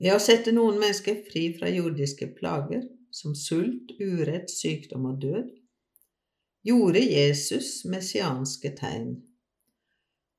[0.00, 5.50] Ved å sette noen mennesker fri fra jordiske plager, som sult, urett, sykdom og død,
[6.66, 9.18] gjorde Jesus messianske tegn.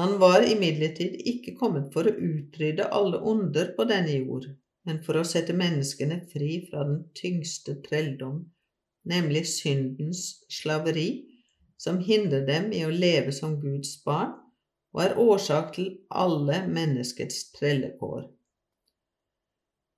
[0.00, 4.46] Han var imidlertid ikke kommet for å utrydde alle onder på denne jord,
[4.88, 8.40] men for å sette menneskene fri fra den tyngste trelldom,
[9.04, 11.26] nemlig syndens slaveri,
[11.76, 14.38] som hindrer dem i å leve som Guds barn
[14.92, 18.26] og er årsak til alle menneskets trellekår.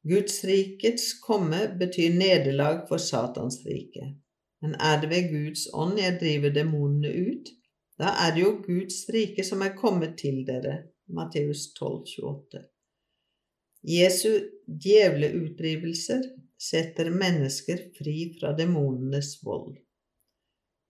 [0.04, 4.10] Gudsrikets komme betyr nederlag for Satans rike.
[4.62, 7.50] Men er det ved Guds ånd jeg driver demonene ut,
[8.00, 10.76] da er det jo Guds rike som er kommet til dere.
[11.08, 12.62] Matteus 12, 28.
[13.84, 14.30] Jesu
[14.84, 16.22] djevleutdrivelser
[16.56, 19.74] setter mennesker fri fra demonenes vold.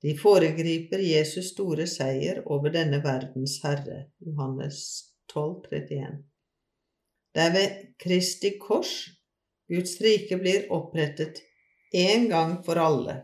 [0.05, 4.81] De foregriper Jesus store seier over denne verdens herre, Johannes
[5.33, 6.19] 12, 31.
[7.33, 8.91] Det er ved Kristi kors
[9.73, 11.41] Guds rike blir opprettet
[11.97, 13.15] en gang for alle.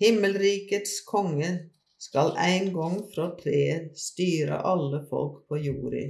[0.00, 1.50] Himmelrikets konge
[2.00, 6.06] skal en gang fra treet styre alle folk på jorda.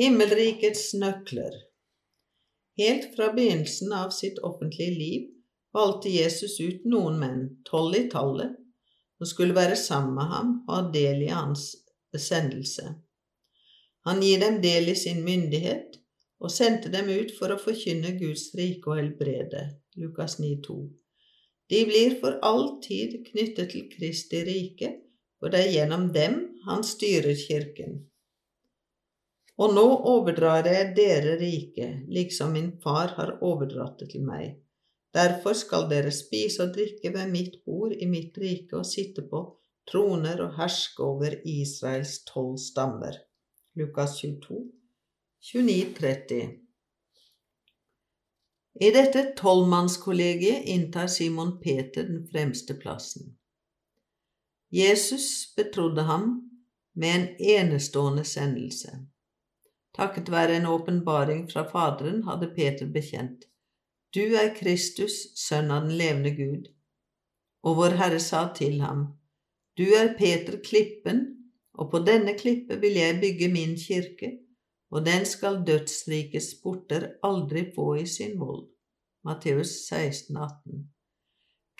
[0.00, 1.60] Himmelrikets nøkler
[2.80, 5.33] Helt fra begynnelsen av sitt offentlige liv
[5.74, 8.54] valgte Jesus ut noen menn, tolv i tallet,
[9.18, 11.72] som skulle være sammen med ham og ha del i hans
[12.14, 12.94] besendelse.
[14.04, 15.98] Han gir dem del i sin myndighet
[16.44, 19.64] og sendte dem ut for å forkynne Guds rike og helbrede.
[19.96, 20.80] Lukas 9, 2.
[21.72, 24.90] De blir for all tid knyttet til Kristi rike,
[25.40, 26.36] for det er gjennom dem
[26.66, 28.02] han styrer kirken.
[29.56, 34.58] Og nå overdrar jeg dere riket, liksom min far har overdratt det til meg.
[35.14, 39.44] Derfor skal dere spise og drikke ved mitt bord i mitt rike og sitte på
[39.90, 43.20] troner og herske over Israels tolv stammer.
[43.78, 44.60] Lukas 22,
[45.54, 46.64] 29-30
[48.80, 53.36] i dette tolvmannskollegiet inntar Simon Peter den fremste plassen.
[54.70, 56.50] Jesus betrodde ham
[56.94, 58.90] med en enestående sendelse.
[59.94, 63.46] Takket være en åpenbaring fra Faderen hadde Peter bekjent,
[64.14, 66.68] Du er Kristus, sønn av den levende Gud.
[67.66, 69.06] Og vår Herre sa til ham,
[69.74, 71.22] Du er Peter klippen,
[71.74, 74.28] og på denne klippet vil jeg bygge min kirke,
[74.94, 78.68] og den skal dødsrikes porter aldri få i sin vold.
[79.26, 80.84] Matteus 16, 18.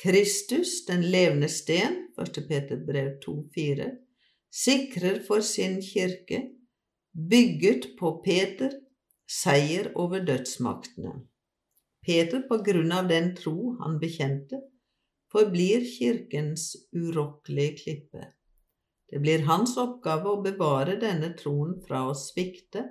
[0.03, 2.41] Kristus, den levende sten, 1.
[2.49, 3.87] Peter brev 2, 4,
[4.51, 6.41] sikrer for sin kirke,
[7.31, 8.75] bygget på Peter,
[9.31, 11.15] seier over dødsmaktene.
[12.05, 14.61] Peter, på grunn av den tro han bekjente,
[15.33, 18.27] forblir kirkens urokkelige klippe.
[19.11, 22.85] Det blir hans oppgave å bevare denne troen fra å svikte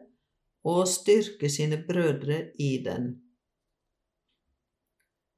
[0.63, 3.11] og styrke sine brødre i den.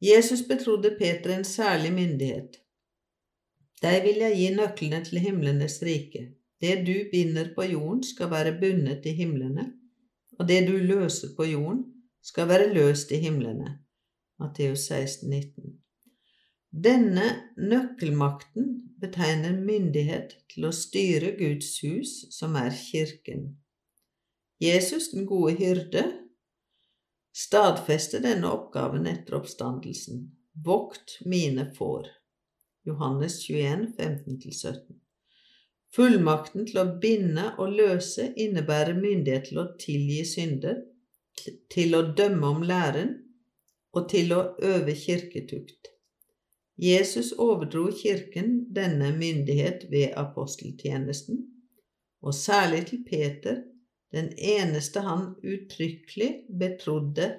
[0.04, 2.60] Jesus betrodde Peter en særlig myndighet.
[3.82, 6.28] Deg vil jeg gi nøklene til himlenes rike.
[6.62, 9.66] Det du binder på jorden, skal være bundet i himlene,
[10.40, 11.84] og det du løser på jorden,
[12.26, 13.78] skal være løst i himlene.
[14.42, 15.76] Matteus 16, 19.
[16.76, 23.54] Denne nøkkelmakten betegner myndighet til å styre Guds hus, som er kirken.
[24.60, 26.04] Jesus, den gode hyrde,
[27.36, 30.26] stadfester denne oppgaven etter oppstandelsen.
[30.66, 32.10] Vokt mine får.
[32.88, 35.00] Johannes 21, 15-17.
[35.96, 40.82] Fullmakten til å binde og løse innebærer myndighet til å tilgi synder,
[41.72, 43.12] til å dømme om læren
[43.96, 45.92] og til å øve kirketukt.
[46.78, 51.46] Jesus overdro kirken denne myndighet ved aposteltjenesten,
[52.22, 53.62] og særlig til Peter,
[54.12, 57.30] den eneste han uttrykkelig betrodde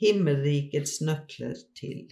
[0.00, 2.08] himmelrikets nøkler til.